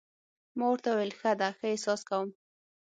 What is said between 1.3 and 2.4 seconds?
ده، ښه احساس کوم.